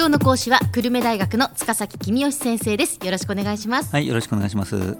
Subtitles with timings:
[0.00, 2.98] 今日の講師は久留米大学の塚崎君吉先生です。
[3.04, 3.92] よろしくお願いします。
[3.92, 4.96] はいよろしくお願いします。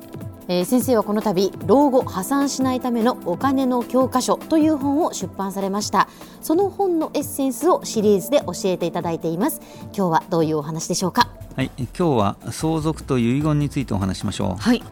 [0.47, 6.07] えー、先生はこの度老後破産しないためのお金の教科書という本を出版されました。
[6.43, 9.63] その本のエッセンスをシリーズで教えていただいています。
[9.97, 11.31] 今日はどういうお話でしょうか？
[11.57, 14.63] はい今日は相続と遺言についてお話しましょう。
[14.63, 14.83] はい。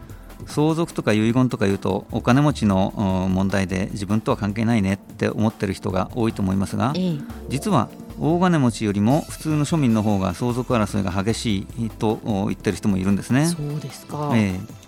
[0.47, 7.89] 相続とか遺言とかいうとお金持ちの問題で自分とは関係ないねって思ってる人が多いと思いますが、えー、実は
[8.19, 13.45] 大金持ちよりも普通の庶民の方が相続争いが激しいと言ってる人もいるんですね。
[13.45, 14.79] そうですか、えー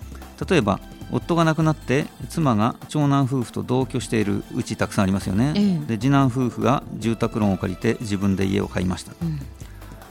[0.49, 0.79] 例えば
[1.11, 9.39] 夫が亡くなって妻が長男夫婦と同居しているうちたくさんありますよね、ええ、で次男夫婦が住宅ローンを借りて自分で家を買いました、うん、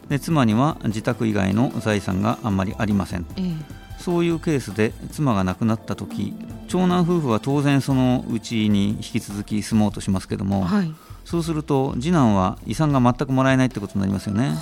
[0.09, 3.55] で妻には自宅以外の財産があんまりありません、え、
[3.99, 6.35] そういうケースで妻が亡くなった時
[6.69, 14.55] 長男夫婦は当然そのうちに引き続き住もうとしますけども、はい、そうすると次男は遺産が全くもらえないってことになりますよね、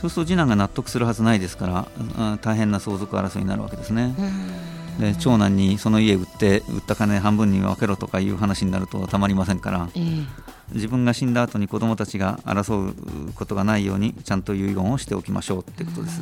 [0.00, 4.14] そうすると次男が納得するはずないですから大変な相続争いになるわけですね。
[4.98, 10.26] で長男にその家売って売った金半分に分けろとかいう話になるとたまりませんから、えー、
[10.74, 12.90] 自分が死んだ後に子どもたちが争
[13.28, 16.20] うことがないようにちゃんと遺言をしておきましょうってことです。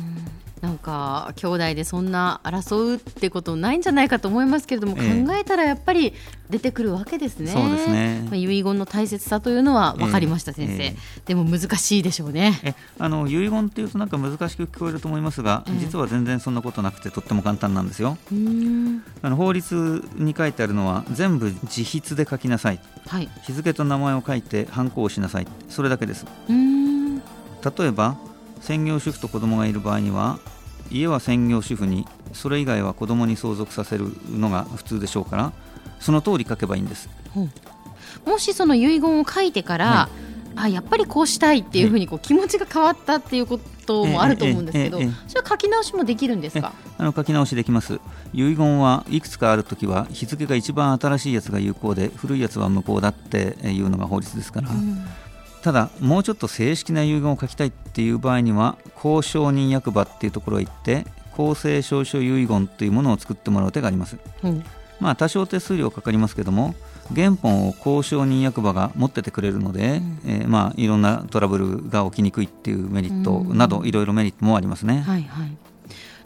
[0.67, 6.13] なんか兄弟でそんな争うってことないんじゃないかと思いますけれども、えー、考えたらやっぱり
[6.49, 7.51] 出てくるわけですね。
[7.51, 8.21] そうですね。
[8.25, 12.59] まあ、遺言の大切さというのは分かりました、えー、先生、えー、でも難しいでしょうね。
[12.63, 18.17] えあの遺言っていうとなんか難しく聞こえると思いますが、実は全然そんなことなくてとっても簡単なんですよ。
[19.21, 26.25] あの法律に書いてあるのは全部自筆で書きなさい、はい、日付と名前を書いてハンコをしなさいそれだけです。
[26.49, 28.17] 例えば
[28.61, 30.39] 専業主婦と子供がいる場合には
[30.91, 35.53] 家は専業主婦にそれ以外は子供に相続させるのが普通でしょうから
[35.99, 37.51] その通り書けばいいんです、うん、
[38.25, 40.09] もしその遺言を書いてから、
[40.55, 46.73] はい、あやっぱりこうしたいっていうふうにこう気持ちが変わったっていうこともあると思うんですけど、それは書き直しもできるんですか？
[46.97, 48.01] あの書き直しできます。
[48.33, 55.05] 遺言はいくつかあるときは日付が一番新しいやつが有効で古いやつは無効だっていうのが法律ですから、うん
[55.67, 64.63] ただもうちょっと正式な遺言を書きたいっていう場合には公証人役場っていうところへ行って公正証書遺言というものを作ってもらう手があります、うん、
[65.01, 66.73] まあ多少手数料かかりますけども
[67.13, 75.57] 原本を公証人役場が持っててくれるので、うん、えー、まあいろんなトラブルが起きにくいっていうメリットなどいろいろメリットもありますね、はいはい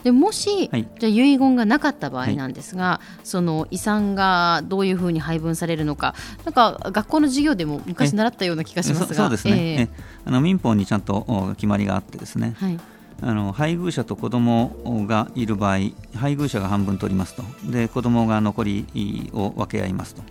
[0.03, 6.15] でもし、はい、じゃ遺言がなかった場合なんですが、はい、その遺産がどういうふうに配分されるのか。
[6.45, 9.15] なんか学校の授業でも昔習ったような気がしますが。
[9.15, 9.89] そうですね、えー、
[10.25, 12.79] あの民法にちゃんと決まりがあってですね、はい、
[13.21, 15.77] あの配偶者と子供がいる場合
[16.15, 17.43] 配偶者が半分取りますと。
[17.69, 20.23] で子供が残りを分け合いますと。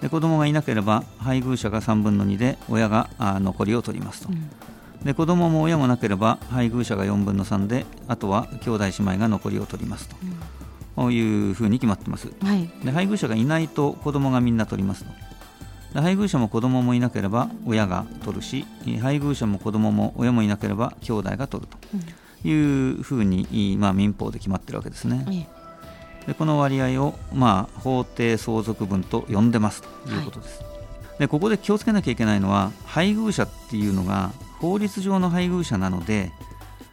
[0.00, 4.50] で子供がいなければ配偶者が3分の2で親が残りを取りますと、うん
[5.04, 10.16] で子供も親もなければ配偶者が4分の3であとは兄弟姉妹が残りを取りますと、
[10.96, 15.10] うん、いうふうに決まってます、はい、で配偶者がいないと子供がみんな取りますと。
[15.92, 18.66] で配偶者も子供もいなければ親が取るし
[19.00, 21.78] 配偶者も子供も親もいなければ兄弟が取ると。
[22.46, 25.48] いうふうに、まあ、民法で決まってるわけですね、
[26.26, 30.66] でこの割合を、まあ、法定相続分と呼んでますということです、は
[31.16, 34.32] い、でここで気をつけなきゃいけないのは配偶者っていうのが
[34.64, 36.32] 法律上の配偶者なので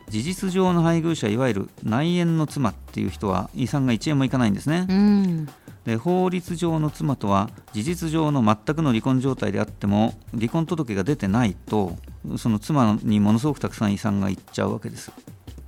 [0.10, 5.46] 事実上の配偶者いわゆる内縁の妻っていう人は遺産が1円もいかないんですね、うん、
[5.86, 11.96] で法律上の妻とは事実上の全くの離婚状態であっても離婚届が出てないと
[12.38, 15.14] その妻にものすごくたくさん遺産がいっちゃうわけです。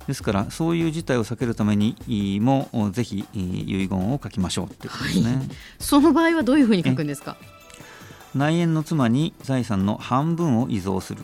[0.06, 1.96] ですからそういう事態を避けるために
[2.42, 5.46] もぜひ遺言を書きましょうってことですね、はい、
[5.78, 7.38] その場合はどういうふうに書くんですか？
[8.34, 11.22] 内縁の妻に財産の半分を遺贈する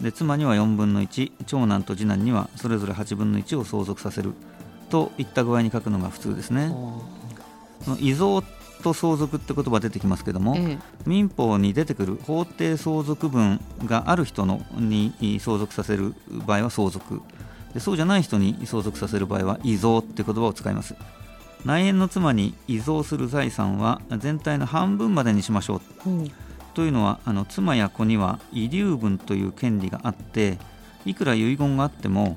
[0.00, 4.32] で妻には4分の1長男と次男にはそれぞれ8分の1を相続させる。
[4.90, 6.72] といった具合に書くのが普通ですね。
[7.98, 8.42] 遺贈
[8.82, 16.14] と相続って言葉出てきますけども、ええ、民法に出てくる法定相続分がある人のに相続させる
[16.46, 17.22] 場合は相続。
[17.72, 20.94] でそうじゃない人に相続させる場合は遺贈って言葉を使います。
[21.64, 26.30] 内縁の妻に遺贈する財産は全体の半分までにしましょう、うん
[26.74, 30.58] というのはあの妻や子には遺留分という権利があって
[31.06, 32.36] いくら遺言があっても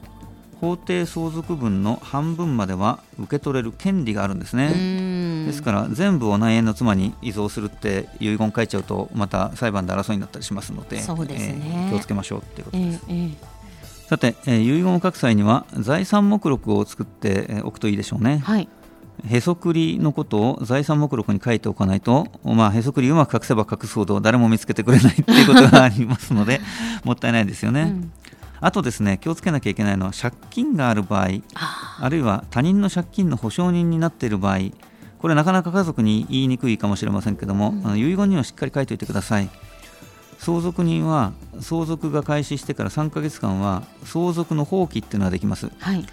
[0.62, 5.46] 法定相続分の半分までは受け取れる権利があるんですね。
[5.46, 18.68] ですから全部を内縁の妻に遺贈するって遺言書いちゃうとまた裁判で争いになったりしますのでそうですね、えー、気をつけましょうっていうことです、えーえー、さて、えー、遺言を書く際には財産目録を作っておくといいでしょうね、はい、
[19.26, 26.62] へそくりのことを財産目録に書いておかないと、まあ、へそくりうまく隠せば隠すほど誰も見つけてくれないっていうことがありますので
[27.04, 27.82] もったいないですよね。
[27.82, 28.12] うん。
[28.60, 31.28] あとですね気をつけなきゃいけないのは借金がある場合
[32.00, 34.72] あるいは他人の借金の保証人になっている場合
[35.20, 39.50] これなかなか家族に言いにくいかもしれませんけども、うん、あの遺言にはしっかり書いておいてください。
[40.40, 46.06] 相続人は相続が開始してから3か月間は相続の放棄っていうのができます、はい、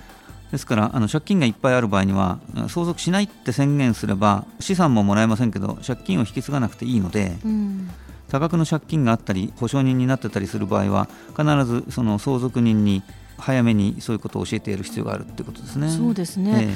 [0.52, 2.38] ですからあの借金がいっぱいある場合には
[2.69, 7.91] 相続しないって宣言すれば資産ももらえませんけど借金を引き継がなくていいので、うん、
[8.29, 13.02] 多額の借金があったり保証人になってたりする場合は必ずその相続人に
[13.37, 15.91] 早めにそういうことを教えてやる必要があるということですね。
[15.91, 16.69] そうですね、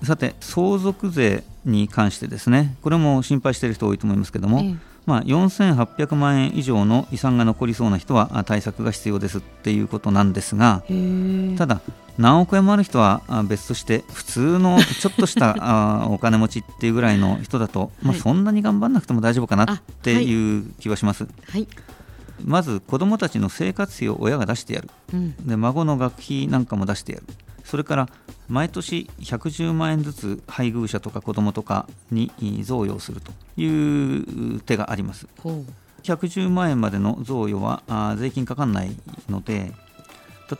[0.00, 2.76] えー、さて相続税に関してですね。
[2.82, 10.82] これも心配している人多いと思いますけども、えーまあ、4800万円以上の遺産が残りそうな人は対策が必要ですっていうことなんですが
[11.58, 11.80] ただ
[12.18, 21.26] 何億円もある人は別として普通のちょっとした お金持ちっていうぐらいの人だと、まあ、そんなに頑張らなくても大丈夫かなっていう気はします。
[21.48, 21.66] はい、
[22.44, 27.26] まず子どもたちの生活費を親が出してやる、うん、で孫の学費なんかも出してやる。
[27.64, 28.08] それから
[28.48, 32.30] 毎年110万円ずつ配偶者とか子どもとかに
[32.62, 35.26] 贈与するという手があります。
[36.02, 37.82] 110万円までの贈与は
[38.18, 38.94] 税金かかんない
[39.30, 39.72] ので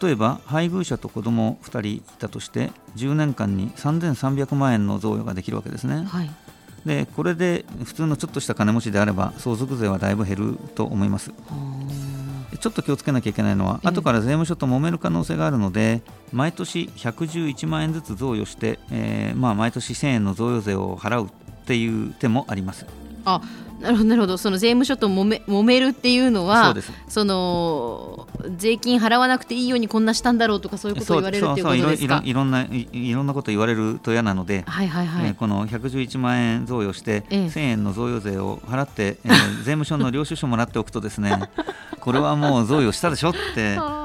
[0.00, 6.04] 例えば配偶者と子ども2人いたとして10年間に3300万円の贈与ができるわけですね。
[6.04, 6.30] はい、
[6.84, 11.32] でこれで普通のちょっとした金持ちであれば相続税はだいぶ減ると思います。
[12.60, 16.02] ちょっと気をつけなきゃいけないのは、後から税務署と揉める可能性があるので、
[16.32, 22.86] 毎年111万円ずつ贈与して、えーまあ、毎年1000円の贈与税を払うっていう手もあります。
[23.24, 23.40] あ
[23.80, 24.36] なるほどなるほど。
[24.38, 26.74] その税務署と揉め揉めるっていうのは
[27.08, 28.26] その
[28.56, 32.22] 税金払わなくていいようにこんなしたんだろうとかそういうことを言われるっていうことですか？
[32.24, 35.26] いろんないいろんなこと言われると嫌なので、はいはいはい。
[35.26, 41.50] えー、この111万円贈与して、ええ、1000円の贈与税を払って、えー、税務署の領収書もらっておくとですね
[42.00, 43.76] これはもう贈与したでしょって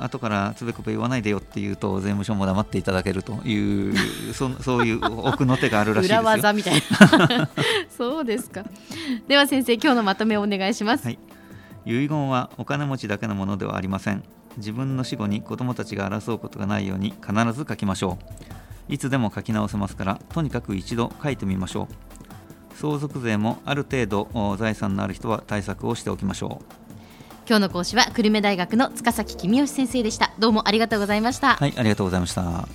[0.00, 3.94] 後からつべこべ言わないでよっていうと税務署も黙っていただけるという
[4.34, 6.20] そそういう奥の手があるらしいですよ。
[6.20, 7.48] 裏技みたいな。
[7.96, 8.64] そうですか。
[9.26, 11.18] では先生今日のまとめをお願いします、はい、
[11.86, 14.22] 遺言はお金持ちだけのものではありません。
[14.56, 18.18] 自分の死後に子供たちが争うことがないように必ず書きましょ
[18.88, 18.92] う。
[18.92, 22.18] いつでも書き直せますからとにかく一度書いてみましょう。
[22.78, 26.77] 相続税もある程度財産のある人は対策をしておきましょう
[27.48, 30.32] 今日の講師は久留米大学の塚崎公義先生でした。
[30.38, 31.54] どうもありがとうございました。
[31.54, 32.68] はいありがとうございました。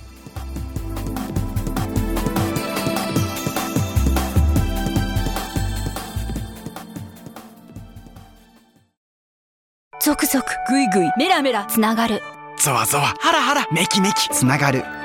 [10.02, 12.20] 続々ぐいぐいメラメラつながる。
[12.58, 14.84] ゾワゾワハラハラメキメキつながる